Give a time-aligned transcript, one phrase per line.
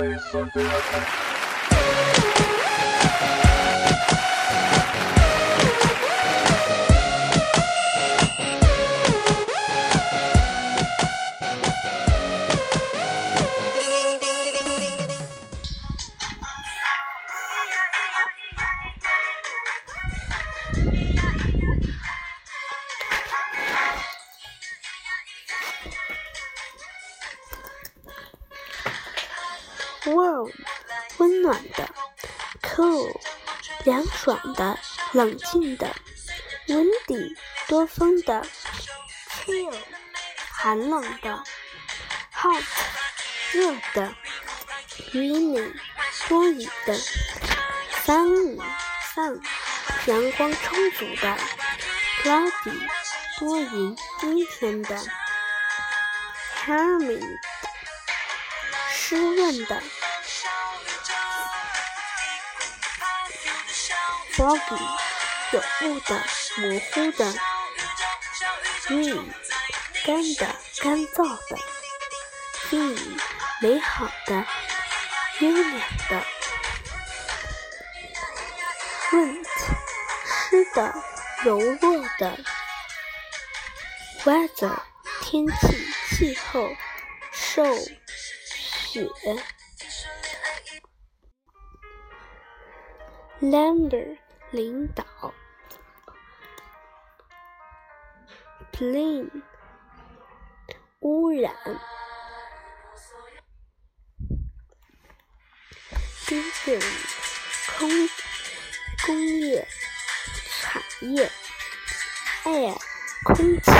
[0.00, 1.29] face of the
[30.10, 30.50] Warm，
[31.18, 31.88] 温暖的
[32.62, 33.16] ；Cool，
[33.84, 34.76] 凉爽的、
[35.12, 35.94] 冷静的
[36.66, 37.36] ；Windy，
[37.68, 38.44] 多风的
[39.44, 39.72] ；Chill，
[40.50, 41.44] 寒冷的
[42.34, 42.64] ；Hot，
[43.52, 44.12] 热的
[45.12, 45.72] ；Rainy，
[46.28, 46.98] 多雨的
[48.04, 49.40] ；Sunny，Sun，
[50.06, 51.36] 阳光充足的
[52.24, 52.88] ；Cloudy，
[53.38, 54.98] 多云阴天的
[56.66, 57.38] ；Humid，
[58.90, 59.80] 湿润的。
[64.32, 64.78] Foggy
[65.52, 66.14] 有雾的、
[66.56, 67.34] 模糊的
[68.86, 69.24] ；green
[70.04, 71.58] 干的、干燥的
[72.68, 72.96] ；clean
[73.60, 74.46] 美好的、
[75.40, 76.24] 优雅的
[79.10, 79.46] ；wet
[80.24, 80.94] 湿的、
[81.42, 82.38] 柔弱的
[84.24, 84.78] ；weather
[85.22, 86.68] 天气、气候、
[87.32, 89.08] 受雪。
[93.40, 94.18] Lambert
[94.50, 95.02] 领导
[98.70, 99.30] ，Plane
[101.00, 101.54] 污染
[106.26, 106.84] ，Building
[107.78, 107.88] 空
[109.06, 109.66] 工业
[110.60, 111.30] 产业
[112.44, 112.76] ，Air
[113.24, 113.70] 空气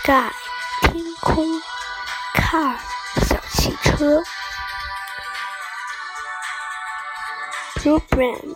[0.00, 0.32] ，Sky
[0.80, 1.46] 天空
[2.32, 2.78] ，Car
[3.28, 4.24] 小汽车。
[7.85, 8.55] Problem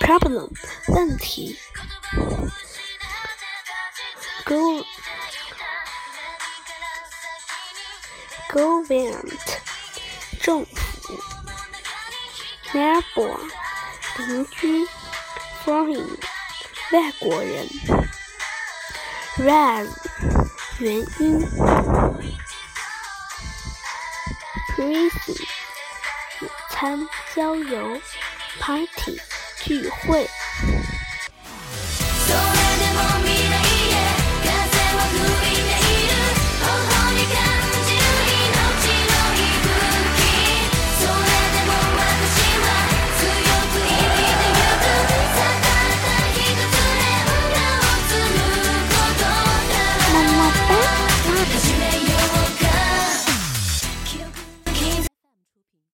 [0.00, 0.48] problem
[0.88, 1.58] 问题，
[4.44, 4.84] Go
[8.48, 9.58] government
[10.40, 11.20] 政府，
[12.72, 13.36] Neighbor
[14.18, 14.86] 邻居，
[15.64, 16.16] Foreign
[16.92, 17.68] 外国人，
[19.38, 19.86] Reason
[20.78, 21.40] 原因，
[24.76, 25.46] Reason
[26.81, 26.99] 餐、
[27.35, 28.01] 郊游、
[28.59, 29.21] party、
[29.55, 30.27] 聚会。